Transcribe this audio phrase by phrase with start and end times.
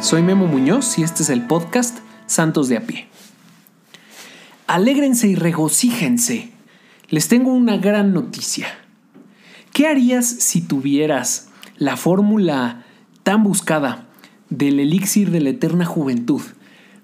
[0.00, 3.08] Soy Memo Muñoz y este es el podcast Santos de a pie.
[4.66, 6.50] Alégrense y regocíjense.
[7.08, 8.66] Les tengo una gran noticia.
[9.72, 12.84] ¿Qué harías si tuvieras la fórmula
[13.22, 14.06] tan buscada
[14.50, 16.42] del elixir de la eterna juventud?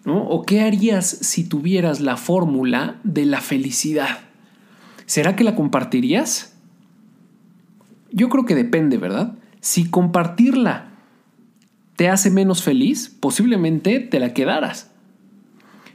[0.07, 4.21] ¿O qué harías si tuvieras la fórmula de la felicidad?
[5.07, 6.55] ¿Será que la compartirías?
[8.11, 9.35] Yo creo que depende, ¿verdad?
[9.61, 10.94] Si compartirla
[11.97, 14.91] te hace menos feliz, posiblemente te la quedaras.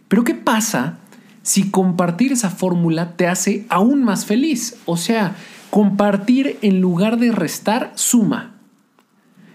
[0.07, 0.99] Pero ¿qué pasa
[1.41, 4.77] si compartir esa fórmula te hace aún más feliz?
[4.85, 5.35] O sea,
[5.69, 8.55] compartir en lugar de restar suma.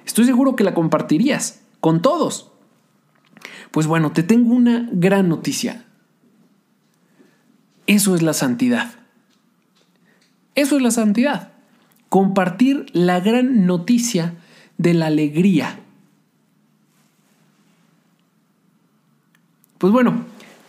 [0.06, 2.52] Estoy seguro que la compartirías con todos.
[3.70, 5.84] Pues bueno, te tengo una gran noticia.
[7.86, 8.92] Eso es la santidad.
[10.54, 11.52] Eso es la santidad.
[12.08, 14.34] Compartir la gran noticia
[14.78, 15.80] de la alegría
[19.84, 20.24] Pues bueno,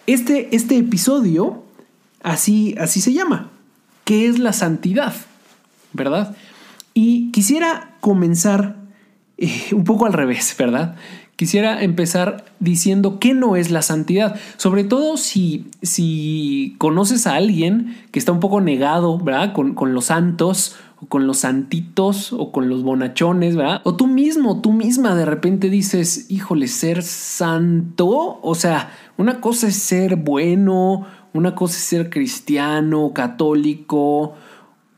[0.08, 1.64] este, este episodio
[2.22, 3.50] así, así se llama,
[4.04, 5.14] que es la santidad,
[5.94, 6.36] ¿verdad?
[6.94, 8.76] Y quisiera comenzar
[9.38, 10.98] eh, un poco al revés, ¿verdad?
[11.38, 17.96] Quisiera empezar diciendo qué no es la santidad, sobre todo si, si conoces a alguien
[18.12, 19.54] que está un poco negado, ¿verdad?
[19.54, 23.82] Con, con los santos o con los santitos o con los bonachones, ¿verdad?
[23.84, 29.68] O tú mismo, tú misma de repente dices, híjole, ser santo, o sea, una cosa
[29.68, 34.36] es ser bueno, una cosa es ser cristiano, católico,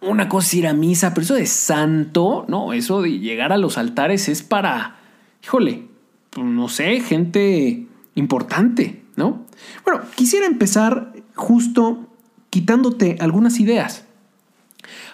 [0.02, 3.58] una cosa es ir a misa, pero eso de santo, no, eso de llegar a
[3.58, 4.98] los altares es para,
[5.44, 5.88] híjole,
[6.30, 9.46] pues, no sé, gente importante, ¿no?
[9.84, 12.08] Bueno, quisiera empezar justo
[12.50, 14.07] quitándote algunas ideas.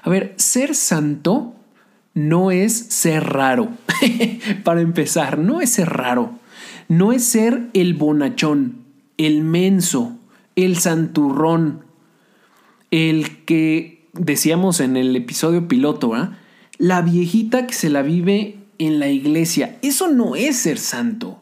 [0.02, 1.54] A ver, ser santo
[2.14, 3.70] no es ser raro.
[4.64, 6.40] Para empezar, no es ser raro.
[6.88, 8.84] No es ser el bonachón,
[9.18, 10.18] el menso,
[10.56, 11.86] el santurrón,
[12.92, 16.14] el que decíamos en el episodio piloto,
[16.78, 19.78] la viejita que se la vive en la iglesia.
[19.82, 21.42] Eso no es ser santo.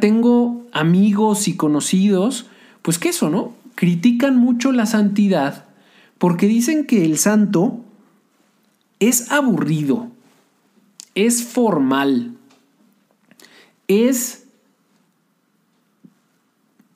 [0.00, 2.46] Tengo amigos y conocidos,
[2.82, 3.54] pues que eso, ¿no?
[3.74, 5.65] Critican mucho la santidad
[6.18, 7.80] porque dicen que el santo
[9.00, 10.08] es aburrido,
[11.14, 12.36] es formal,
[13.88, 14.44] es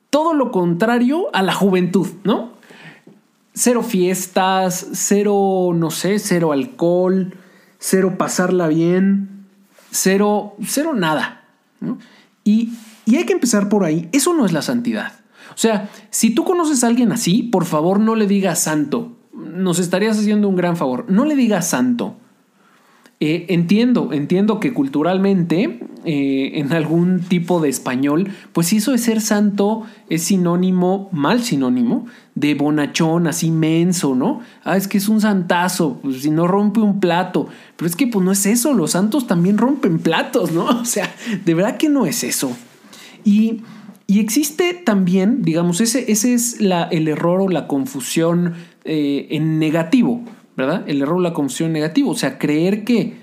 [0.09, 2.51] todo lo contrario a la juventud, ¿no?
[3.53, 7.35] Cero fiestas, cero, no sé, cero alcohol,
[7.79, 9.45] cero pasarla bien,
[9.91, 11.45] cero, cero nada.
[12.43, 12.73] Y,
[13.05, 14.09] y hay que empezar por ahí.
[14.11, 15.20] Eso no es la santidad.
[15.53, 19.17] O sea, si tú conoces a alguien así, por favor no le digas santo.
[19.33, 21.05] Nos estarías haciendo un gran favor.
[21.09, 22.15] No le digas santo.
[23.23, 29.21] Eh, entiendo, entiendo que culturalmente, eh, en algún tipo de español, pues eso de ser
[29.21, 34.39] santo es sinónimo, mal sinónimo, de bonachón, así menso, ¿no?
[34.63, 37.47] Ah, es que es un santazo, pues si no rompe un plato.
[37.77, 40.65] Pero es que pues no es eso, los santos también rompen platos, ¿no?
[40.81, 41.13] O sea,
[41.45, 42.57] de verdad que no es eso.
[43.23, 43.61] Y
[44.11, 50.21] y existe también, digamos, ese, ese es el error o la confusión eh, en negativo,
[50.57, 50.83] ¿verdad?
[50.85, 52.11] El error o la confusión negativo.
[52.11, 53.13] O sea, creer que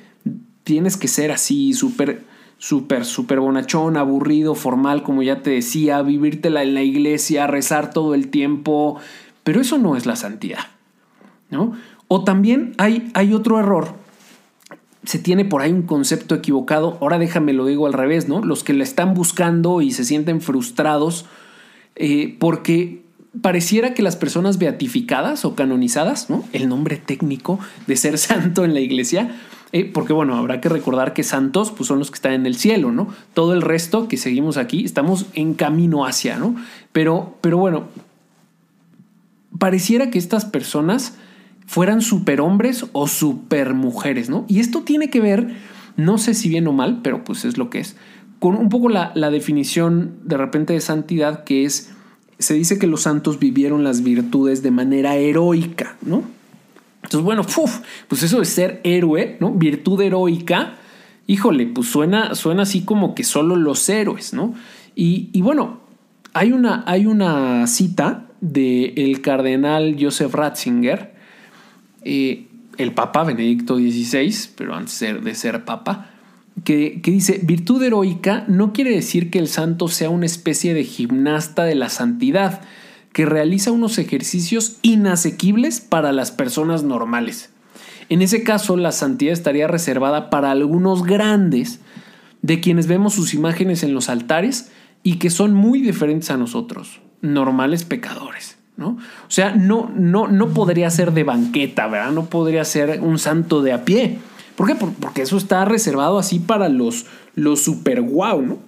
[0.64, 2.24] tienes que ser así, súper,
[2.56, 8.14] súper, súper bonachón, aburrido, formal, como ya te decía, vivírtela en la iglesia, rezar todo
[8.14, 8.98] el tiempo.
[9.44, 10.68] Pero eso no es la santidad,
[11.50, 11.74] ¿no?
[12.06, 13.94] O también hay, hay otro error
[15.08, 16.98] se tiene por ahí un concepto equivocado.
[17.00, 18.42] Ahora déjame lo digo al revés, ¿no?
[18.42, 21.24] Los que la están buscando y se sienten frustrados
[21.96, 23.00] eh, porque
[23.40, 26.44] pareciera que las personas beatificadas o canonizadas, ¿no?
[26.52, 29.34] El nombre técnico de ser santo en la iglesia,
[29.72, 32.56] eh, porque bueno, habrá que recordar que santos pues, son los que están en el
[32.56, 33.08] cielo, ¿no?
[33.32, 36.54] Todo el resto que seguimos aquí estamos en camino hacia, ¿no?
[36.92, 37.84] Pero, pero bueno,
[39.58, 41.14] pareciera que estas personas
[41.68, 44.46] fueran superhombres o supermujeres, ¿no?
[44.48, 45.54] Y esto tiene que ver,
[45.96, 47.94] no sé si bien o mal, pero pues es lo que es,
[48.38, 51.92] con un poco la, definición de repente de santidad que es,
[52.38, 56.22] se dice que los santos vivieron las virtudes de manera heroica, ¿no?
[57.02, 57.42] Entonces, bueno,
[58.08, 59.52] pues eso de ser héroe, ¿no?
[59.52, 60.76] Virtud heroica,
[61.26, 64.54] híjole, pues suena, suena así como que solo los héroes, ¿no?
[64.94, 65.80] Y, bueno,
[66.32, 71.17] hay una, hay una cita del el cardenal Joseph Ratzinger,
[72.04, 76.10] el Papa Benedicto XVI, pero antes de ser Papa,
[76.64, 80.84] que, que, dice, virtud heroica no quiere decir que el santo sea una especie de
[80.84, 82.62] gimnasta de la santidad,
[83.12, 87.50] que realiza unos ejercicios inasequibles para las personas normales.
[88.08, 91.80] En ese caso, la santidad estaría reservada para algunos grandes,
[92.42, 94.70] de quienes vemos sus imágenes en los altares
[95.02, 98.57] y que son muy diferentes a nosotros, normales pecadores.
[98.78, 98.90] ¿No?
[98.90, 102.12] O sea, no, no, no podría ser de banqueta, ¿verdad?
[102.12, 104.18] No podría ser un santo de a pie.
[104.56, 104.76] ¿Por qué?
[104.76, 108.58] Porque eso está reservado así para los, los super guau, ¿no?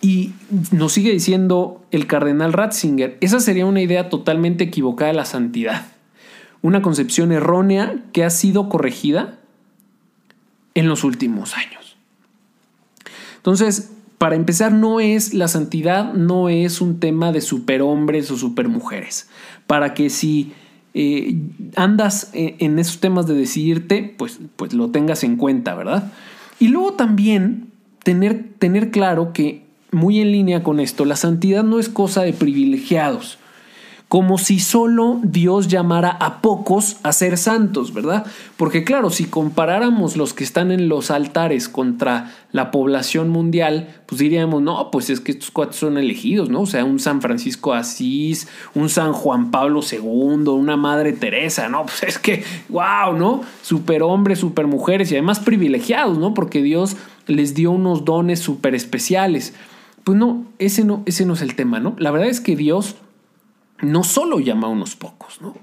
[0.00, 0.32] Y
[0.70, 5.86] nos sigue diciendo el cardenal Ratzinger, esa sería una idea totalmente equivocada de la santidad.
[6.62, 9.38] Una concepción errónea que ha sido corregida
[10.74, 11.96] en los últimos años.
[13.36, 13.92] Entonces,
[14.24, 19.28] para empezar, no es la santidad, no es un tema de superhombres o supermujeres.
[19.66, 20.54] Para que si
[20.94, 21.36] eh,
[21.76, 26.10] andas en esos temas de decidirte, pues, pues lo tengas en cuenta, ¿verdad?
[26.58, 27.66] Y luego también
[28.02, 32.32] tener, tener claro que, muy en línea con esto, la santidad no es cosa de
[32.32, 33.36] privilegiados
[34.14, 38.24] como si solo Dios llamara a pocos a ser santos, ¿verdad?
[38.56, 44.20] Porque claro, si comparáramos los que están en los altares contra la población mundial, pues
[44.20, 46.60] diríamos, no, pues es que estos cuatro son elegidos, ¿no?
[46.60, 48.46] O sea, un San Francisco Asís,
[48.76, 51.84] un San Juan Pablo II, una Madre Teresa, ¿no?
[51.86, 53.40] Pues es que, wow, ¿no?
[53.62, 56.34] Super hombres, super mujeres y además privilegiados, ¿no?
[56.34, 56.96] Porque Dios
[57.26, 59.54] les dio unos dones súper especiales.
[60.04, 61.96] Pues no, ese no, ese no es el tema, ¿no?
[61.98, 62.94] La verdad es que Dios
[63.84, 65.54] no solo llama a unos pocos, ¿no?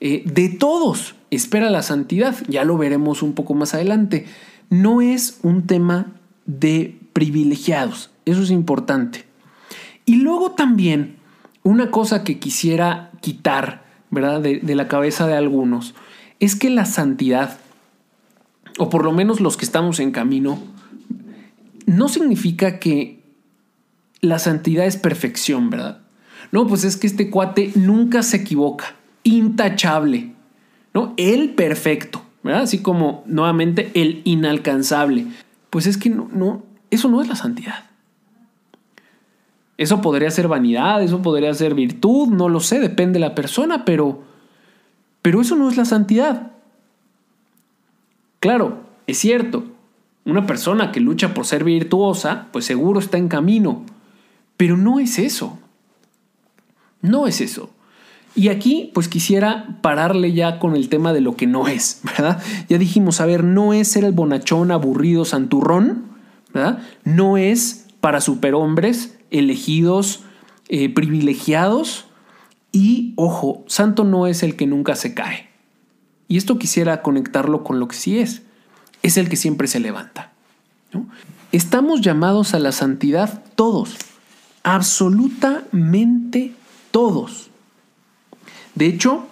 [0.00, 4.26] Eh, de todos espera la santidad, ya lo veremos un poco más adelante.
[4.70, 6.12] No es un tema
[6.46, 9.24] de privilegiados, eso es importante.
[10.04, 11.16] Y luego también
[11.62, 14.40] una cosa que quisiera quitar, ¿verdad?
[14.40, 15.94] De, de la cabeza de algunos,
[16.40, 17.58] es que la santidad,
[18.78, 20.58] o por lo menos los que estamos en camino,
[21.86, 23.22] no significa que
[24.20, 26.02] la santidad es perfección, ¿verdad?
[26.50, 30.32] No, pues es que este cuate nunca se equivoca, intachable,
[30.94, 31.14] ¿no?
[31.16, 32.62] El perfecto, ¿verdad?
[32.62, 35.26] Así como nuevamente el inalcanzable.
[35.70, 37.84] Pues es que no, eso no es la santidad.
[39.76, 43.84] Eso podría ser vanidad, eso podría ser virtud, no lo sé, depende de la persona,
[43.84, 44.22] pero,
[45.22, 46.52] pero eso no es la santidad.
[48.40, 49.64] Claro, es cierto,
[50.24, 53.84] una persona que lucha por ser virtuosa, pues seguro está en camino,
[54.56, 55.58] pero no es eso.
[57.02, 57.70] No es eso.
[58.34, 62.40] Y aquí, pues quisiera pararle ya con el tema de lo que no es, ¿verdad?
[62.68, 66.04] Ya dijimos, a ver, no es ser el bonachón aburrido santurrón,
[66.54, 66.80] ¿verdad?
[67.04, 70.20] No es para superhombres elegidos,
[70.68, 72.06] eh, privilegiados.
[72.70, 75.48] Y, ojo, santo no es el que nunca se cae.
[76.28, 78.42] Y esto quisiera conectarlo con lo que sí es.
[79.02, 80.32] Es el que siempre se levanta.
[81.50, 83.96] Estamos llamados a la santidad todos,
[84.62, 86.52] absolutamente
[86.90, 87.50] todos.
[88.74, 89.26] De hecho,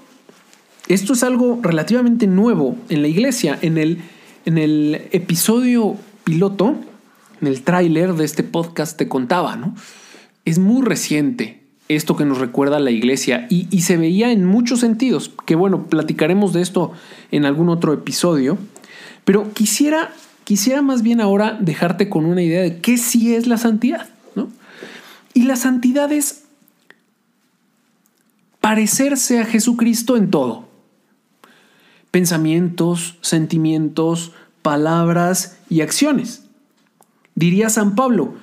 [0.88, 3.58] esto es algo relativamente nuevo en la iglesia.
[3.62, 4.03] En el,
[4.44, 6.76] en el episodio piloto,
[7.41, 9.75] en el tráiler de este podcast te contaba, ¿no?
[10.44, 14.44] Es muy reciente esto que nos recuerda a la iglesia y, y, se veía en
[14.44, 16.92] muchos sentidos, que bueno, platicaremos de esto
[17.31, 18.59] en algún otro episodio,
[19.25, 23.57] pero quisiera, quisiera más bien ahora dejarte con una idea de qué sí es la
[23.57, 24.49] santidad, ¿no?
[25.33, 26.46] Y la santidad es
[28.66, 30.64] parecerse a Jesucristo en todo.
[32.11, 34.32] Pensamientos, sentimientos,
[34.62, 36.42] palabras y acciones.
[37.37, 38.35] Diría San Pablo,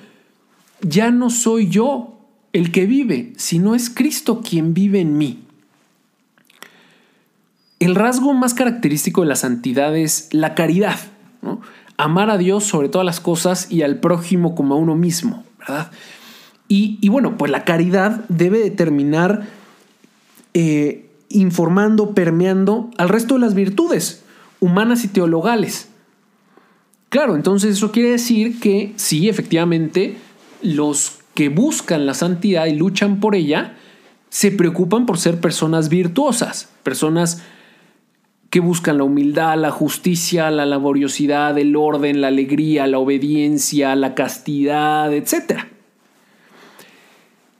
[0.80, 2.20] ya no soy yo
[2.54, 5.44] el que vive, sino es Cristo quien vive en mí.
[7.78, 10.96] El rasgo más característico de la santidad es la caridad,
[11.98, 15.90] amar a Dios sobre todas las cosas y al prójimo como a uno mismo, ¿verdad?
[16.66, 19.53] Y, y bueno, pues la caridad debe determinar
[20.54, 24.24] eh, informando, permeando al resto de las virtudes
[24.60, 25.88] humanas y teologales.
[27.08, 30.16] Claro, entonces eso quiere decir que sí, efectivamente,
[30.62, 33.76] los que buscan la santidad y luchan por ella,
[34.30, 37.42] se preocupan por ser personas virtuosas, personas
[38.50, 44.14] que buscan la humildad, la justicia, la laboriosidad, el orden, la alegría, la obediencia, la
[44.14, 45.60] castidad, etc.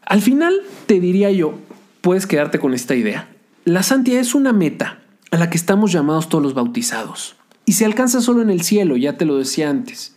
[0.05, 0.55] Al final,
[0.87, 1.59] te diría yo,
[2.05, 3.31] puedes quedarte con esta idea.
[3.65, 4.99] La santidad es una meta
[5.31, 7.35] a la que estamos llamados todos los bautizados.
[7.65, 10.15] Y se alcanza solo en el cielo, ya te lo decía antes.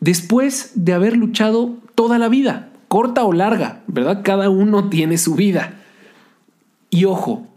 [0.00, 4.22] Después de haber luchado toda la vida, corta o larga, ¿verdad?
[4.24, 5.74] Cada uno tiene su vida.
[6.88, 7.48] Y ojo,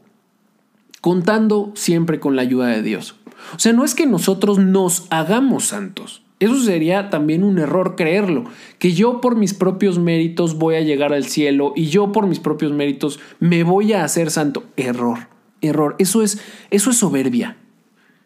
[0.99, 3.15] contando siempre con la ayuda de Dios.
[3.55, 6.21] O sea, no es que nosotros nos hagamos santos.
[6.39, 8.45] Eso sería también un error creerlo,
[8.77, 12.39] que yo por mis propios méritos voy a llegar al cielo y yo por mis
[12.39, 14.63] propios méritos me voy a hacer santo.
[14.75, 15.27] Error,
[15.61, 15.95] error.
[15.97, 16.39] Eso es,
[16.69, 17.57] eso es soberbia.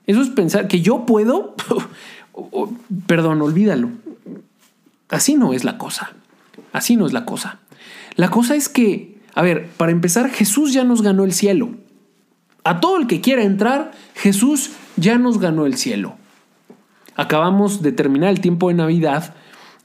[0.08, 1.56] Eso es pensar que yo puedo,
[3.08, 3.90] perdón, olvídalo.
[5.08, 6.12] Así no es la cosa.
[6.74, 7.60] Así no es la cosa.
[8.16, 11.70] La cosa es que, a ver, para empezar, Jesús ya nos ganó el cielo.
[12.64, 16.18] A todo el que quiera entrar, Jesús ya nos ganó el cielo.
[17.22, 19.36] Acabamos de terminar el tiempo de Navidad.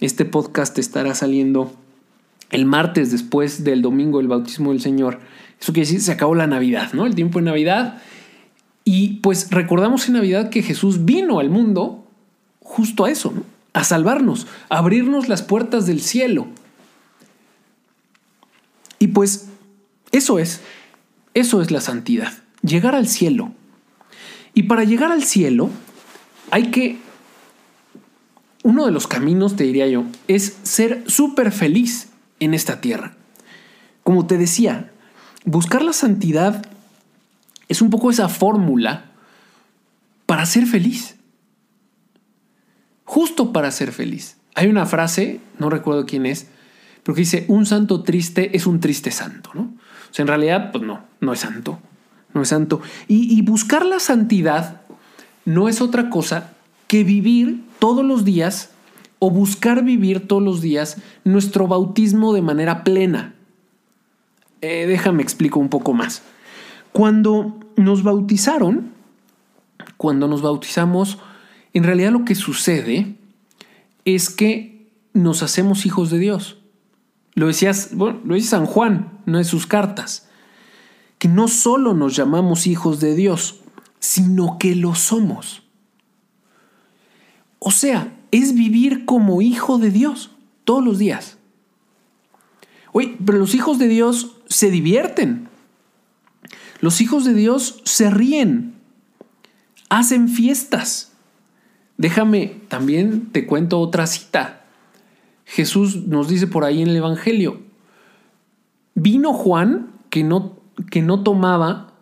[0.00, 1.70] Este podcast estará saliendo
[2.48, 5.20] el martes después del domingo del bautismo del Señor.
[5.60, 7.04] Eso quiere decir, se acabó la Navidad, ¿no?
[7.04, 8.00] El tiempo de Navidad.
[8.84, 12.06] Y pues recordamos en Navidad que Jesús vino al mundo
[12.60, 13.42] justo a eso, ¿no?
[13.74, 16.46] A salvarnos, a abrirnos las puertas del cielo.
[18.98, 19.50] Y pues
[20.10, 20.62] eso es,
[21.34, 23.52] eso es la santidad, llegar al cielo.
[24.54, 25.68] Y para llegar al cielo
[26.50, 27.04] hay que,
[28.66, 32.08] uno de los caminos, te diría yo, es ser súper feliz
[32.40, 33.14] en esta tierra.
[34.02, 34.90] Como te decía,
[35.44, 36.66] buscar la santidad
[37.68, 39.04] es un poco esa fórmula
[40.26, 41.14] para ser feliz.
[43.04, 44.36] Justo para ser feliz.
[44.56, 46.48] Hay una frase, no recuerdo quién es,
[47.04, 49.60] pero que dice, un santo triste es un triste santo, ¿no?
[49.60, 51.78] O sea, en realidad, pues no, no es santo,
[52.34, 52.80] no es santo.
[53.06, 54.80] Y, y buscar la santidad
[55.44, 56.50] no es otra cosa
[56.88, 58.70] que vivir todos los días
[59.18, 63.34] o buscar vivir todos los días nuestro bautismo de manera plena.
[64.60, 66.22] Eh, déjame explico un poco más.
[66.92, 68.92] Cuando nos bautizaron,
[69.96, 71.18] cuando nos bautizamos,
[71.72, 73.16] en realidad lo que sucede
[74.04, 76.58] es que nos hacemos hijos de Dios.
[77.34, 80.28] Lo decías, bueno, lo dice San Juan, no es sus cartas,
[81.18, 83.60] que no solo nos llamamos hijos de Dios,
[83.98, 85.65] sino que lo somos.
[87.66, 90.30] O sea, es vivir como hijo de Dios
[90.62, 91.36] todos los días.
[92.92, 95.48] Oye, pero los hijos de Dios se divierten.
[96.80, 98.76] Los hijos de Dios se ríen,
[99.88, 101.10] hacen fiestas.
[101.96, 104.64] Déjame, también te cuento otra cita.
[105.44, 107.62] Jesús nos dice por ahí en el Evangelio,
[108.94, 110.56] vino Juan que no,
[110.88, 111.94] que no tomaba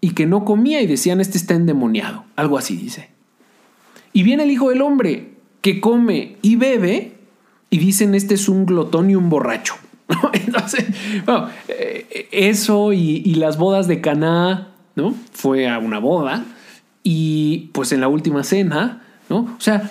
[0.00, 3.19] y que no comía y decían, este está endemoniado, algo así dice.
[4.12, 7.12] Y viene el Hijo del Hombre que come y bebe
[7.70, 9.74] y dicen, este es un glotón y un borracho.
[10.32, 10.86] Entonces,
[11.68, 15.14] eh, eso y, las bodas de Caná, ¿no?
[15.32, 16.44] Fue a una boda
[17.02, 19.38] y pues en la última cena, ¿no?
[19.56, 19.90] O sea,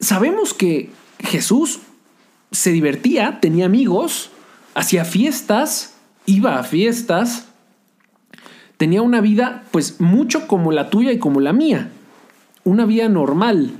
[0.00, 1.80] sabemos que Jesús
[2.50, 4.30] se divertía, tenía amigos,
[4.74, 5.94] hacía fiestas,
[6.26, 7.46] iba a fiestas,
[8.76, 11.90] tenía una vida pues mucho como la tuya y como la mía,
[12.66, 13.70] una vida normal.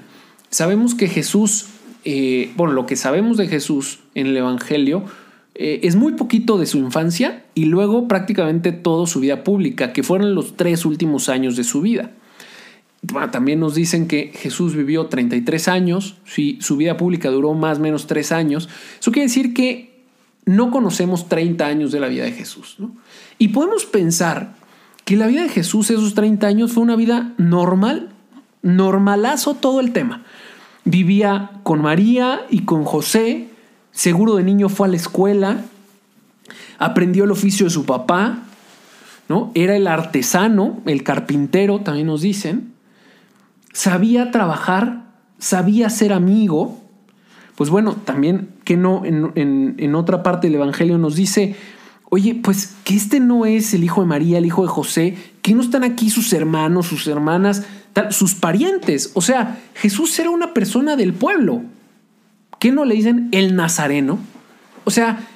[0.49, 1.66] Sabemos que Jesús
[2.09, 5.02] eh, bueno, lo que sabemos de Jesús en el Evangelio
[5.57, 10.05] eh, es muy poquito de su infancia y luego prácticamente toda su vida pública, que
[10.05, 12.12] fueron los tres últimos años de su vida.
[13.33, 17.81] también nos dicen que Jesús vivió 33 años, si su vida pública duró más o
[17.81, 18.69] menos tres años.
[19.00, 20.05] Eso quiere decir que
[20.45, 22.76] no conocemos 30 años de la vida de Jesús.
[23.37, 24.55] Y podemos pensar
[25.05, 28.11] que la vida de Jesús, esos 30 años, fue una vida normal,
[28.66, 30.25] normalazo todo el tema.
[30.85, 33.49] Vivía con María y con José,
[33.92, 35.61] seguro de niño fue a la escuela,
[36.78, 38.40] aprendió el oficio de su papá,
[39.28, 39.52] ¿no?
[39.54, 42.75] Era el artesano, el carpintero, también nos dicen.
[43.73, 45.04] Sabía trabajar,
[45.38, 46.80] sabía ser amigo.
[47.54, 51.56] Pues bueno, también que no, en, en otra parte del Evangelio nos dice,
[52.11, 55.54] oye, pues que este no es el hijo de María, el hijo de José, que
[55.54, 57.64] no están aquí sus hermanos, sus hermanas,
[58.11, 59.11] sus parientes.
[59.15, 61.62] O sea, Jesús era una persona del pueblo.
[62.59, 64.19] ¿Qué no le dicen el nazareno?
[64.85, 65.26] O sea,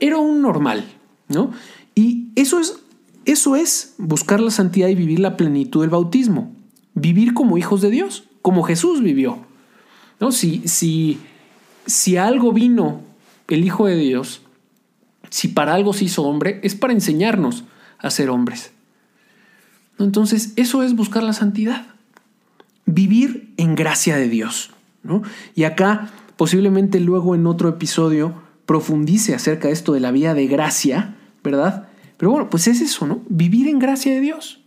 [0.00, 0.84] era un normal,
[1.28, 1.52] ¿no?
[1.94, 2.76] Y eso es,
[3.24, 6.52] eso es buscar la santidad y vivir la plenitud del bautismo.
[6.94, 9.38] Vivir como hijos de Dios, como Jesús vivió.
[10.20, 10.32] ¿no?
[10.32, 11.18] Si, si,
[11.86, 13.00] si algo vino
[13.48, 14.42] el Hijo de Dios,
[15.30, 17.64] si para algo se hizo hombre, es para enseñarnos
[17.98, 18.72] a ser hombres.
[19.98, 21.93] Entonces, eso es buscar la santidad
[22.86, 24.70] vivir en gracia de Dios.
[25.02, 25.22] ¿no?
[25.54, 28.34] Y acá posiblemente luego en otro episodio
[28.66, 31.88] profundice acerca de esto de la vida de gracia, ¿verdad?
[32.16, 33.22] Pero bueno, pues es eso, ¿no?
[33.28, 34.60] Vivir en gracia de Dios.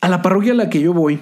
[0.00, 1.20] A la parroquia a la que yo voy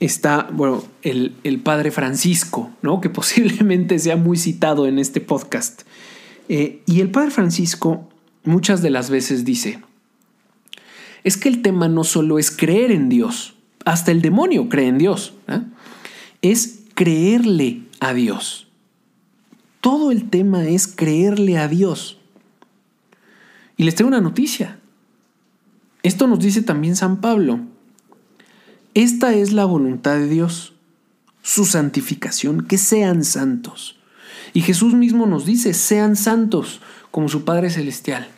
[0.00, 3.00] está, bueno, el, padre Francisco, ¿no?
[3.00, 5.82] Que posiblemente sea muy citado en este podcast.
[6.48, 8.08] Eh, y el padre Francisco
[8.44, 9.80] muchas de las veces dice,
[11.28, 13.54] es que el tema no solo es creer en Dios,
[13.84, 15.60] hasta el demonio cree en Dios, ¿eh?
[16.40, 18.68] es creerle a Dios.
[19.82, 22.16] Todo el tema es creerle a Dios.
[23.76, 24.80] Y les tengo una noticia.
[26.02, 27.60] Esto nos dice también San Pablo.
[28.94, 30.72] Esta es la voluntad de Dios,
[31.42, 33.98] su santificación, que sean santos.
[34.54, 36.80] Y Jesús mismo nos dice, sean santos
[37.10, 38.28] como su Padre Celestial.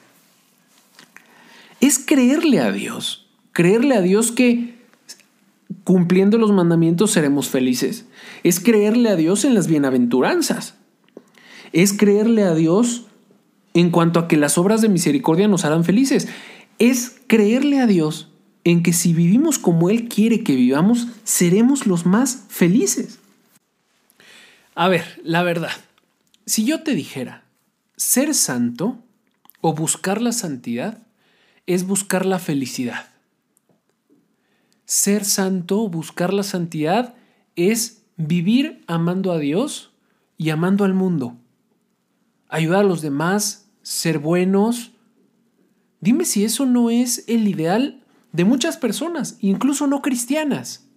[1.80, 4.78] Es creerle a Dios, creerle a Dios que
[5.84, 8.06] cumpliendo los mandamientos seremos felices.
[8.42, 10.74] Es creerle a Dios en las bienaventuranzas.
[11.72, 13.06] Es creerle a Dios
[13.74, 16.28] en cuanto a que las obras de misericordia nos harán felices.
[16.78, 18.28] Es creerle a Dios
[18.64, 23.18] en que si vivimos como Él quiere que vivamos, seremos los más felices.
[24.74, 25.72] A ver, la verdad,
[26.46, 27.44] si yo te dijera,
[27.96, 28.98] ser santo
[29.60, 30.98] o buscar la santidad
[31.66, 33.10] es buscar la felicidad.
[34.84, 37.14] Ser santo buscar la santidad
[37.56, 39.92] es vivir amando a Dios
[40.36, 41.36] y amando al mundo.
[42.48, 44.92] Ayudar a los demás, ser buenos.
[46.00, 48.02] Dime si eso no es el ideal
[48.32, 50.88] de muchas personas, incluso no cristianas.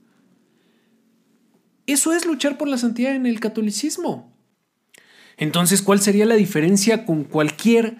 [1.85, 4.31] Eso es luchar por la santidad en el catolicismo.
[5.37, 7.97] Entonces, ¿cuál sería la diferencia con cualquier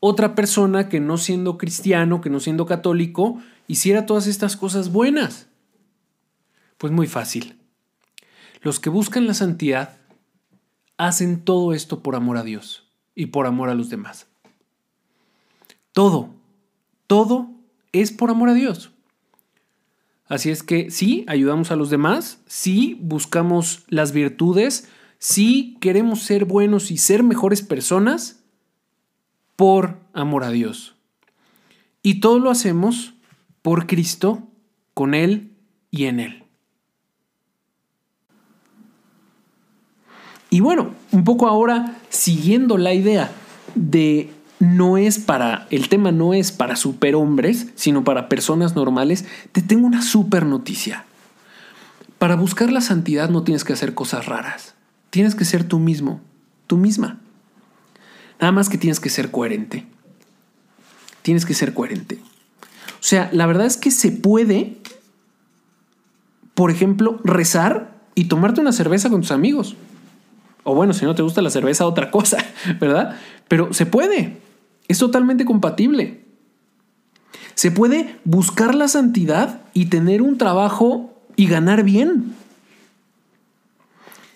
[0.00, 5.48] otra persona que no siendo cristiano, que no siendo católico, hiciera todas estas cosas buenas?
[6.76, 7.58] Pues muy fácil.
[8.62, 9.98] Los que buscan la santidad
[10.96, 14.26] hacen todo esto por amor a Dios y por amor a los demás.
[15.92, 16.30] Todo,
[17.06, 17.50] todo
[17.92, 18.92] es por amor a Dios.
[20.26, 24.88] Así es que sí, ayudamos a los demás, sí, buscamos las virtudes,
[25.18, 28.44] sí, queremos ser buenos y ser mejores personas
[29.58, 30.94] por amor a Dios.
[32.00, 33.14] Y todo lo hacemos
[33.60, 34.46] por Cristo,
[34.94, 35.50] con Él
[35.90, 36.44] y en Él.
[40.48, 43.32] Y bueno, un poco ahora siguiendo la idea
[43.74, 44.30] de
[44.60, 49.88] no es para, el tema no es para superhombres, sino para personas normales, te tengo
[49.88, 51.04] una super noticia.
[52.18, 54.76] Para buscar la santidad no tienes que hacer cosas raras.
[55.10, 56.20] Tienes que ser tú mismo,
[56.68, 57.18] tú misma.
[58.40, 59.86] Nada más que tienes que ser coherente.
[61.22, 62.18] Tienes que ser coherente.
[63.00, 64.78] O sea, la verdad es que se puede,
[66.54, 69.76] por ejemplo, rezar y tomarte una cerveza con tus amigos.
[70.64, 72.38] O bueno, si no te gusta la cerveza, otra cosa,
[72.80, 73.16] ¿verdad?
[73.48, 74.38] Pero se puede.
[74.88, 76.24] Es totalmente compatible.
[77.54, 82.34] Se puede buscar la santidad y tener un trabajo y ganar bien.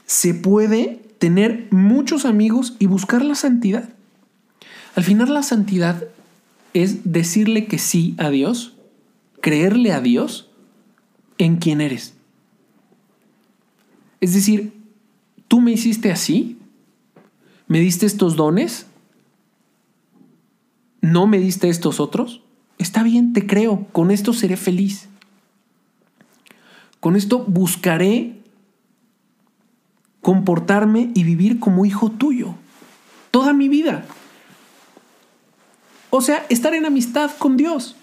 [0.07, 3.91] Se puede tener muchos amigos y buscar la santidad.
[4.97, 6.03] Al final la santidad
[6.75, 8.75] es decirle que sí a Dios,
[9.41, 10.51] creerle a Dios
[11.39, 12.15] en quien eres.
[14.21, 14.73] Es decir,
[15.47, 16.59] tú me hiciste así,
[17.69, 18.87] me diste estos dones,
[21.03, 22.43] ¿No me diste estos otros?
[22.79, 25.09] Está bien, te creo, con esto seré feliz.
[27.01, 28.42] Con esto buscaré
[30.23, 32.55] comportarme y vivir como hijo tuyo
[33.31, 34.07] toda mi vida.
[36.11, 37.97] O sea, estar en amistad con Dios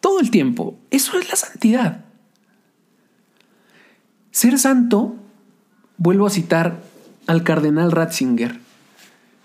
[0.00, 0.76] todo el tiempo.
[0.90, 2.04] Eso es la santidad.
[4.30, 5.16] Ser santo,
[5.96, 6.82] vuelvo a citar
[7.26, 8.60] al cardenal Ratzinger,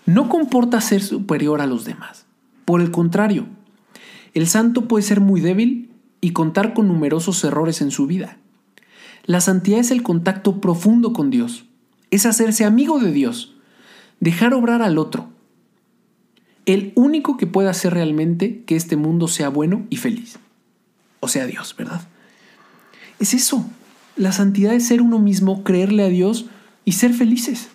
[0.06, 2.26] no comporta ser superior a los demás.
[2.64, 3.46] Por el contrario,
[4.34, 5.90] el santo puede ser muy débil
[6.20, 8.36] y contar con numerosos errores en su vida.
[9.24, 11.64] La santidad es el contacto profundo con Dios,
[12.10, 13.54] es hacerse amigo de Dios,
[14.20, 15.28] dejar obrar al otro.
[16.66, 20.38] El único que puede hacer realmente que este mundo sea bueno y feliz.
[21.20, 22.02] O sea, Dios, ¿verdad?
[23.18, 23.66] Es eso.
[24.16, 26.46] La santidad es ser uno mismo, creerle a Dios
[26.84, 27.70] y ser felices.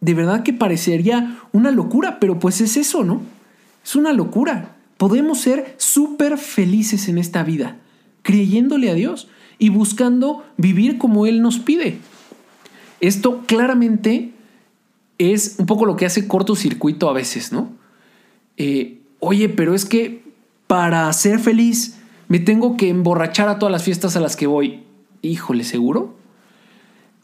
[0.00, 3.20] de verdad que parecería una locura, pero pues es eso, ¿no?
[3.84, 4.76] Es una locura.
[4.96, 7.76] Podemos ser súper felices en esta vida,
[8.22, 11.98] creyéndole a Dios y buscando vivir como Él nos pide.
[13.00, 14.32] Esto claramente
[15.18, 17.70] es un poco lo que hace cortocircuito a veces, ¿no?
[18.56, 20.22] Eh, oye, pero es que
[20.66, 24.84] para ser feliz me tengo que emborrachar a todas las fiestas a las que voy.
[25.22, 26.16] Híjole, ¿seguro?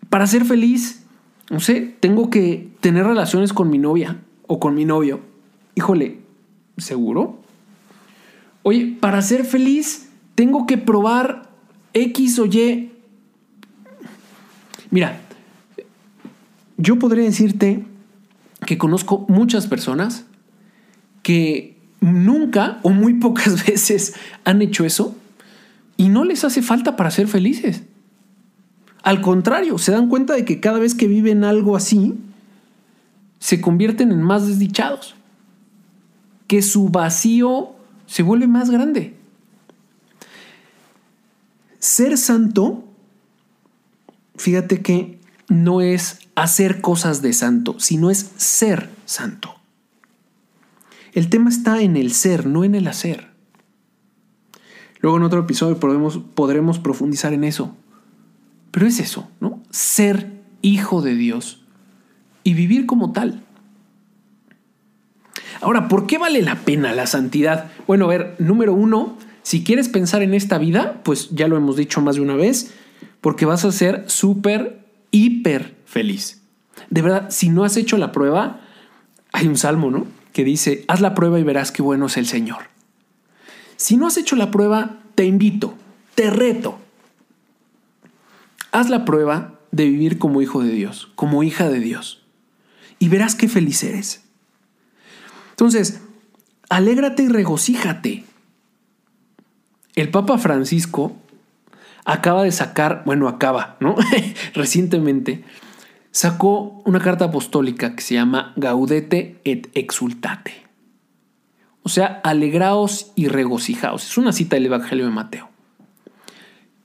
[0.09, 1.05] Para ser feliz
[1.51, 5.20] no sé, tengo que tener relaciones con mi novia o con mi novio.
[5.75, 6.18] Híjole,
[6.79, 7.38] ¿seguro?
[8.62, 11.51] Oye, para ser feliz tengo que probar
[11.95, 12.93] X o Y.
[14.91, 15.21] Mira,
[16.77, 17.85] yo podría decirte
[18.67, 20.25] que conozco muchas personas
[21.23, 25.17] que nunca o muy pocas veces han hecho eso
[25.97, 27.83] y no les hace falta para ser felices.
[29.03, 32.15] Al contrario, se dan cuenta de que cada vez que viven algo así,
[33.39, 35.15] se convierten en más desdichados,
[36.47, 37.75] que su vacío
[38.07, 39.15] se vuelve más grande.
[41.85, 42.83] Ser santo,
[44.37, 45.18] fíjate que
[45.51, 49.55] no es hacer cosas de santo, sino es ser santo.
[51.12, 53.29] El tema está en el ser, no en el hacer.
[55.01, 57.77] Luego en otro episodio podremos, profundizar en eso.
[58.70, 59.62] Pero es eso, ¿no?
[59.68, 61.66] Ser hijo de Dios
[62.44, 63.42] y vivir como tal.
[65.61, 67.70] Ahora, ¿por qué vale la pena la santidad?
[67.87, 71.77] Bueno, a ver, número uno, si quieres pensar en esta vida, pues ya lo hemos
[71.77, 72.73] dicho más de una vez,
[73.21, 74.81] porque vas a ser súper,
[75.11, 76.41] hiper feliz.
[76.89, 78.63] De verdad, si no has hecho la prueba,
[79.33, 80.07] hay un salmo, ¿no?
[80.33, 82.71] Que dice, haz la prueba y verás qué bueno es el Señor.
[83.77, 85.75] Si no has hecho la prueba, te invito,
[86.15, 86.79] te reto.
[88.73, 92.25] Haz la prueba de vivir como hijo de Dios, como hija de Dios,
[92.99, 94.25] y verás qué feliz eres.
[95.51, 96.01] Entonces,
[96.71, 98.25] alégrate y regocíjate.
[99.95, 101.13] El Papa Francisco
[102.05, 103.97] acaba de sacar, bueno, acaba, ¿no?
[104.55, 105.45] Recientemente
[106.11, 110.65] sacó una carta apostólica que se llama Gaudete et Exultate.
[111.83, 114.05] O sea, alegraos y regocijaos.
[114.05, 115.51] Es una cita del Evangelio de Mateo.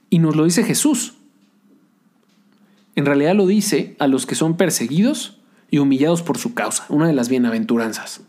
[0.09, 1.15] Y nos lo dice Jesús.
[2.95, 5.39] En realidad lo dice a los que son perseguidos
[5.71, 8.21] y humillados por su causa, una de las bienaventuranzas.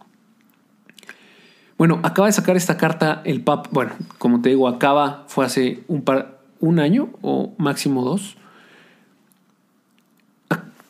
[1.81, 5.83] Bueno, acaba de sacar esta carta el Papa, bueno, como te digo, acaba, fue hace
[5.89, 8.37] un, par, un año o máximo dos.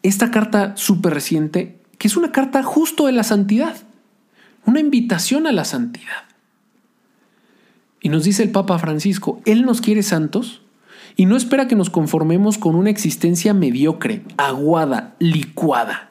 [0.02, 3.76] Esta carta súper reciente, que es una carta justo de la santidad,
[4.66, 6.24] una invitación a la santidad.
[8.00, 10.60] Y nos dice el Papa Francisco, Él nos quiere santos
[11.14, 16.09] y no espera que nos conformemos con una existencia mediocre, aguada, licuada.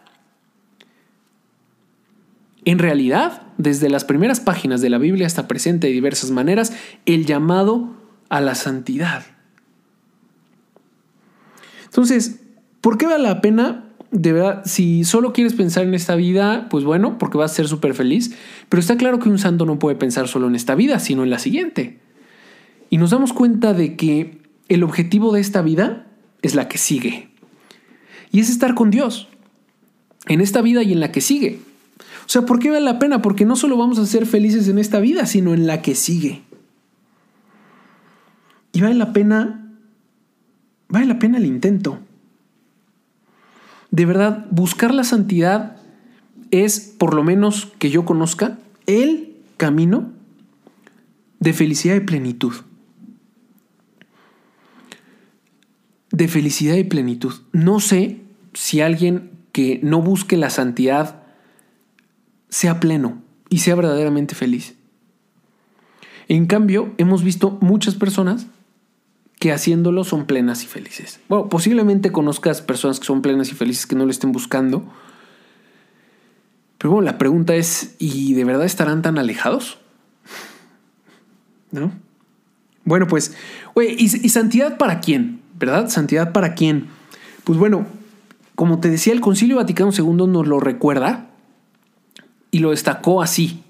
[2.65, 6.73] En realidad, desde las primeras páginas de la Biblia hasta presente de diversas maneras,
[7.05, 7.95] el llamado
[8.29, 9.23] a la santidad.
[11.85, 12.39] Entonces,
[12.81, 13.85] ¿por qué vale la pena?
[14.11, 17.67] De verdad, si solo quieres pensar en esta vida, pues bueno, porque vas a ser
[17.67, 18.35] súper feliz,
[18.67, 21.29] pero está claro que un santo no puede pensar solo en esta vida, sino en
[21.29, 21.99] la siguiente.
[22.89, 26.07] Y nos damos cuenta de que el objetivo de esta vida
[26.41, 27.29] es la que sigue.
[28.31, 29.27] Y es estar con Dios,
[30.27, 31.59] en esta vida y en la que sigue.
[32.29, 33.23] O sea, ¿por qué vale la pena?
[33.23, 36.43] Porque no solo vamos a ser felices en esta vida, sino en la que sigue.
[38.71, 39.73] Y vale la pena,
[40.89, 41.97] vale la pena el intento.
[43.89, 45.77] De verdad, buscar la santidad
[46.51, 50.11] es, por lo menos que yo conozca, el camino
[51.39, 52.53] de felicidad y plenitud.
[56.11, 57.33] De felicidad y plenitud.
[57.53, 58.21] No sé
[58.53, 61.18] si alguien que no busque la santidad
[62.49, 64.75] sea pleno y sea verdaderamente feliz.
[66.27, 68.47] En cambio, hemos visto muchas personas
[69.39, 71.21] que haciéndolo son plenas y felices.
[71.29, 74.83] Bueno, posiblemente conozcas personas que son plenas y felices que no lo estén buscando.
[76.77, 79.79] Pero bueno, la pregunta es, ¿y de verdad estarán tan alejados?
[81.71, 81.91] ¿No?
[82.83, 83.35] Bueno, pues,
[83.73, 85.41] oye, ¿y, ¿y, santidad para quién?
[85.57, 85.89] ¿Verdad?
[85.89, 86.87] ¿Santidad para quién?
[87.43, 87.85] Pues bueno,
[88.55, 91.28] como te decía, el Concilio Vaticano II nos lo recuerda
[92.51, 93.63] y lo destacó así.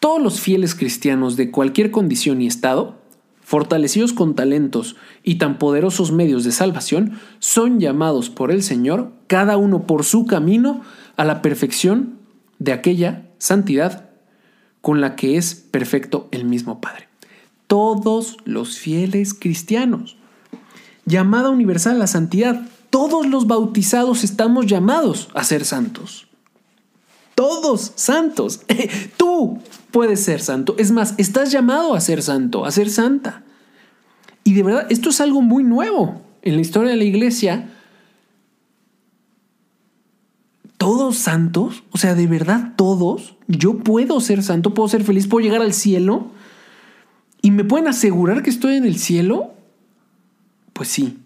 [0.00, 2.96] Todos los fieles cristianos de cualquier condición y estado,
[3.40, 9.56] fortalecidos con talentos y tan poderosos medios de salvación, son llamados por el Señor, cada
[9.56, 10.80] uno por su camino,
[11.16, 12.18] a la perfección
[12.58, 14.10] de aquella santidad
[14.80, 17.08] con la que es perfecto el mismo Padre.
[17.66, 20.16] Todos los fieles cristianos.
[21.04, 22.66] Llamada universal a la santidad.
[22.90, 26.26] Todos los bautizados estamos llamados a ser santos
[27.34, 28.62] todos santos.
[29.16, 29.58] Tú
[29.90, 30.74] puedes ser santo.
[30.78, 33.42] Es más, estás llamado a ser santo, a ser santa.
[34.44, 37.70] Y de verdad, esto es algo muy nuevo en la historia de la iglesia.
[40.78, 45.44] Todos santos, o sea, de verdad todos, yo puedo ser santo, puedo ser feliz, puedo
[45.44, 46.32] llegar al cielo.
[47.40, 49.52] ¿Y me pueden asegurar que estoy en el cielo?
[50.72, 51.18] Pues sí.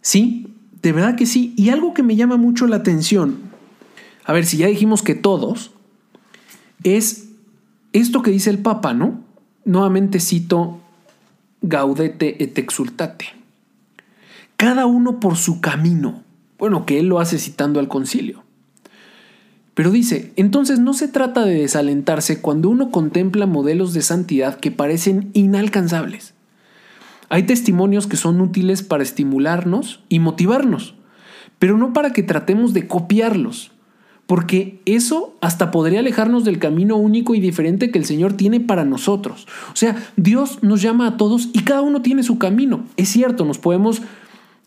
[0.00, 0.46] Sí,
[0.80, 1.52] de verdad que sí.
[1.56, 3.51] Y algo que me llama mucho la atención
[4.24, 5.72] a ver, si ya dijimos que todos,
[6.84, 7.28] es
[7.92, 9.20] esto que dice el Papa, ¿no?
[9.64, 10.80] Nuevamente cito
[11.60, 13.26] Gaudete et exultate.
[14.56, 16.22] Cada uno por su camino.
[16.58, 18.44] Bueno, que él lo hace citando al concilio.
[19.74, 24.70] Pero dice, entonces no se trata de desalentarse cuando uno contempla modelos de santidad que
[24.70, 26.34] parecen inalcanzables.
[27.28, 30.94] Hay testimonios que son útiles para estimularnos y motivarnos,
[31.58, 33.71] pero no para que tratemos de copiarlos
[34.32, 38.82] porque eso hasta podría alejarnos del camino único y diferente que el Señor tiene para
[38.82, 39.46] nosotros.
[39.74, 42.86] O sea, Dios nos llama a todos y cada uno tiene su camino.
[42.96, 44.00] Es cierto, nos podemos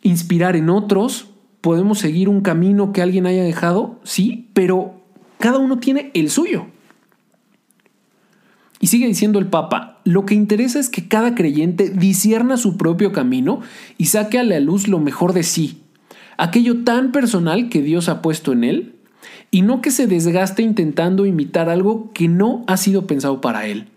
[0.04, 1.30] inspirar en otros,
[1.62, 5.02] podemos seguir un camino que alguien haya dejado, sí, pero
[5.40, 6.68] cada uno tiene el suyo.
[8.80, 13.12] Y sigue diciendo el Papa, lo que interesa es que cada creyente disierna su propio
[13.12, 13.62] camino
[13.98, 15.82] y saque a la luz lo mejor de sí,
[16.38, 18.95] aquello tan personal que Dios ha puesto en él,
[19.56, 23.88] y no que se desgaste intentando imitar algo que no ha sido pensado para él.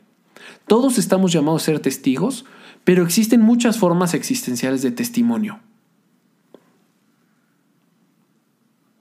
[0.69, 2.45] Todos estamos llamados a ser testigos,
[2.85, 5.59] pero existen muchas formas existenciales de testimonio.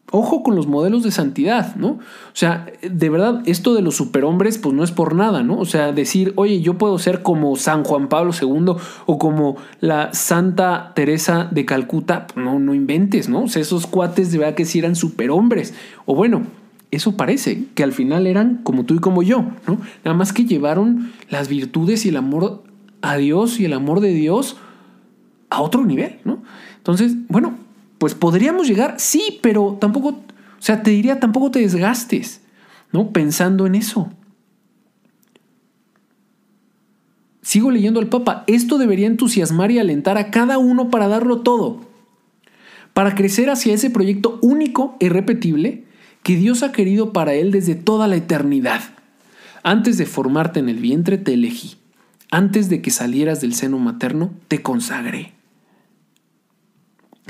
[0.09, 1.87] Ojo con los modelos de santidad, ¿no?
[1.87, 1.99] O
[2.33, 5.59] sea, de verdad, esto de los superhombres, pues no es por nada, ¿no?
[5.59, 10.13] O sea, decir, oye, yo puedo ser como San Juan Pablo II o como la
[10.13, 13.43] Santa Teresa de Calcuta, pues no, no inventes, ¿no?
[13.43, 15.73] O sea, esos cuates de verdad que sí eran superhombres.
[16.05, 16.43] O bueno,
[16.89, 19.81] eso parece, que al final eran como tú y como yo, ¿no?
[20.05, 22.63] Nada más que llevaron las virtudes y el amor
[23.01, 24.55] a Dios y el amor de Dios
[25.49, 26.43] a otro nivel, ¿no?
[26.77, 27.55] Entonces, bueno,
[27.97, 32.41] pues podríamos llegar, sí, pero tampoco, o sea, te diría, tampoco te desgastes,
[32.91, 33.11] ¿no?
[33.11, 34.11] Pensando en eso.
[37.41, 41.79] Sigo leyendo al Papa, esto debería entusiasmar y alentar a cada uno para darlo todo,
[42.93, 45.85] para crecer hacia ese proyecto único e irrepetible
[46.23, 48.81] que Dios ha querido para él desde toda la eternidad.
[49.63, 51.77] Antes de formarte en el vientre te elegí,
[52.31, 55.36] antes de que salieras del seno materno te consagré.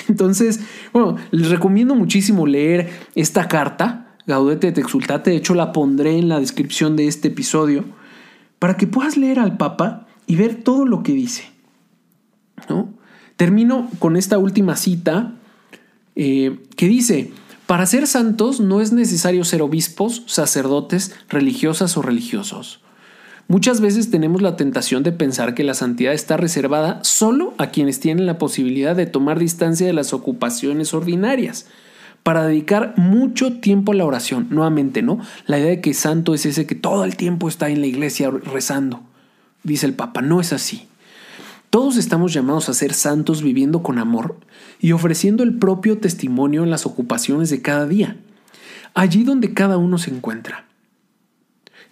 [0.08, 0.60] Entonces,
[0.94, 6.30] bueno, les recomiendo muchísimo leer esta carta, Gaudete et Exultate, de hecho la pondré en
[6.30, 7.86] la descripción de este episodio,
[8.60, 11.50] para que puedas leer al Papa y ver todo lo que dice.
[12.70, 12.94] ¿no?
[13.36, 15.36] Termino con esta última cita
[16.16, 17.32] eh, que dice,
[17.68, 22.82] para ser santos no es necesario ser obispos, sacerdotes, religiosas o religiosos.
[23.50, 28.02] Muchas veces tenemos la tentación de pensar que la santidad está reservada solo a quienes
[28.02, 31.66] tienen la posibilidad de tomar distancia de las ocupaciones ordinarias
[32.24, 34.48] para dedicar mucho tiempo a la oración.
[34.50, 35.22] Nuevamente, ¿no?
[35.46, 38.30] La idea de que santo es ese que todo el tiempo está en la iglesia
[38.30, 39.00] rezando.
[39.64, 40.90] Dice el Papa, no es así.
[41.70, 44.36] Todos estamos llamados a ser santos viviendo con amor
[44.82, 48.18] y ofreciendo el propio testimonio en las ocupaciones de cada día,
[48.94, 50.66] allí donde cada uno se encuentra.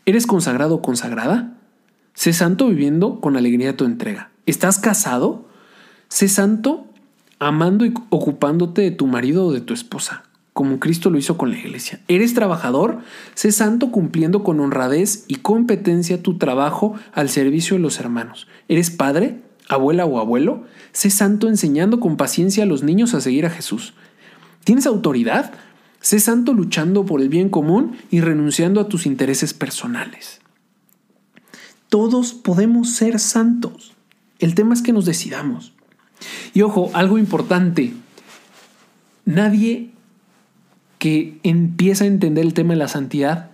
[0.07, 1.57] ¿Eres consagrado o consagrada?
[2.13, 4.29] Sé santo viviendo con alegría tu entrega.
[4.45, 5.45] ¿Estás casado?
[6.09, 6.85] Sé santo
[7.39, 11.49] amando y ocupándote de tu marido o de tu esposa, como Cristo lo hizo con
[11.49, 12.01] la iglesia.
[12.07, 12.99] ¿Eres trabajador?
[13.33, 18.47] Sé santo cumpliendo con honradez y competencia tu trabajo al servicio de los hermanos.
[18.67, 20.65] ¿Eres padre, abuela o abuelo?
[20.91, 23.95] Sé santo enseñando con paciencia a los niños a seguir a Jesús.
[24.63, 25.51] ¿Tienes autoridad?
[26.05, 30.39] Sé santo luchando por el bien común y renunciando a tus intereses personales.
[31.89, 33.95] Todos podemos ser santos.
[34.37, 35.73] El tema es que nos decidamos.
[36.53, 37.91] Y ojo, algo importante.
[39.25, 39.89] Nadie
[40.99, 43.49] que empieza a entender el tema de la santidad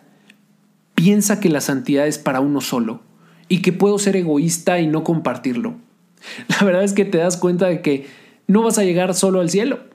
[0.93, 2.99] piensa que la santidad es para uno solo
[3.47, 5.75] y que puedo ser egoísta y no compartirlo.
[6.49, 8.07] La verdad es que te das cuenta de que
[8.47, 9.90] no vas a llegar solo al cielo.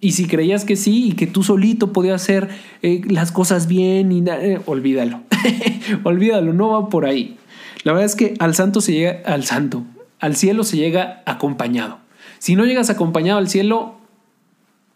[0.00, 2.48] Y si creías que sí y que tú solito podías hacer
[2.82, 5.22] eh, las cosas bien, y eh, olvídalo.
[6.04, 7.36] olvídalo, no va por ahí.
[7.82, 9.84] La verdad es que al santo se llega, al santo,
[10.20, 11.98] al cielo se llega acompañado.
[12.38, 13.96] Si no llegas acompañado al cielo,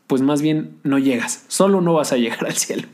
[0.07, 2.87] pues más bien no llegas, solo no vas a llegar al cielo.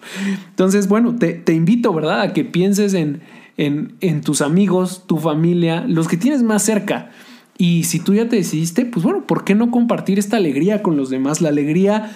[0.51, 2.23] Entonces, bueno, te, te invito, ¿verdad?
[2.23, 3.21] A que pienses en,
[3.57, 7.11] en, en tus amigos, tu familia, los que tienes más cerca.
[7.59, 10.97] Y si tú ya te decidiste, pues bueno, ¿por qué no compartir esta alegría con
[10.97, 11.41] los demás?
[11.41, 12.13] La alegría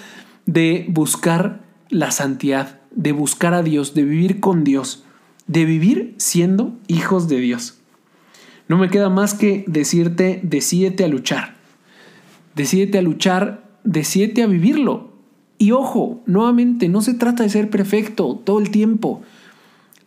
[0.47, 5.05] de buscar la santidad, de buscar a Dios, de vivir con Dios,
[5.49, 7.79] de vivir siendo hijos de Dios.
[8.69, 11.57] No me queda más que decirte, decídete a luchar.
[12.55, 15.11] Decídete a luchar, decídete a vivirlo.
[15.59, 19.23] Y ojo, nuevamente, no se trata de ser perfecto todo el tiempo.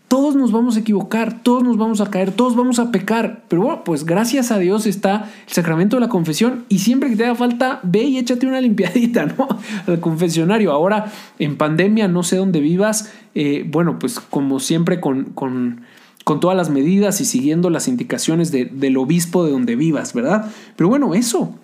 [0.07, 3.43] Todos nos vamos a equivocar, todos nos vamos a caer, todos vamos a pecar.
[3.47, 7.15] Pero bueno, pues gracias a Dios está el sacramento de la confesión y siempre que
[7.15, 9.47] te haga falta, ve y échate una limpiadita, ¿no?
[9.87, 10.71] Al confesionario.
[10.71, 15.81] Ahora, en pandemia, no sé dónde vivas, eh, bueno, pues como siempre con, con,
[16.23, 20.51] con, todas las medidas y siguiendo las indicaciones del obispo de donde vivas, ¿verdad?
[20.75, 21.55] Pero bueno, eso.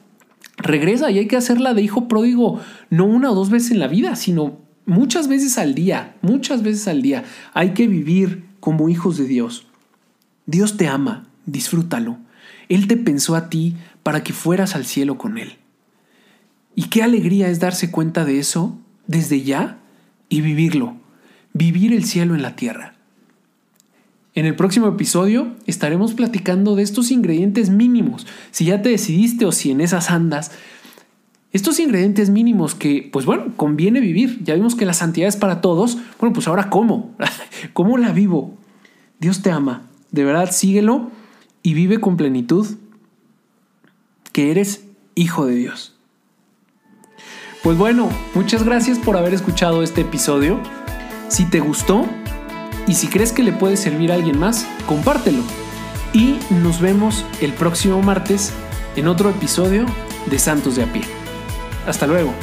[0.57, 3.87] Regresa y hay que hacerla de hijo pródigo no una o dos veces en la
[3.87, 9.17] vida, sino muchas veces al día, muchas veces al día, hay que vivir como hijos
[9.17, 9.67] de Dios.
[10.45, 12.17] Dios te ama, disfrútalo.
[12.69, 15.57] Él te pensó a ti para que fueras al cielo con Él.
[16.75, 19.79] Y qué alegría es darse cuenta de eso desde ya
[20.29, 20.97] y vivirlo.
[21.53, 22.93] vivir el cielo en la tierra.
[24.33, 28.25] En el próximo episodio estaremos platicando de estos ingredientes mínimos.
[28.51, 30.51] Si ya te decidiste o si en esas andas,
[31.53, 34.41] estos ingredientes mínimos que, pues bueno, conviene vivir.
[34.43, 35.97] Ya vimos que la santidad es para todos.
[36.19, 37.11] Bueno, pues ahora cómo?
[37.73, 38.53] ¿Cómo la vivo?
[39.19, 39.83] Dios te ama.
[40.11, 41.11] De verdad, síguelo
[41.61, 42.67] y vive con plenitud
[44.31, 44.85] que eres
[45.15, 45.93] hijo de Dios.
[47.63, 50.59] Pues bueno, muchas gracias por haber escuchado este episodio.
[51.27, 52.05] Si te gustó
[52.87, 55.43] y si crees que le puede servir a alguien más, compártelo.
[56.13, 58.51] Y nos vemos el próximo martes
[58.95, 59.85] en otro episodio
[60.25, 61.20] de Santos de a pie.
[61.85, 62.33] Hasta luego.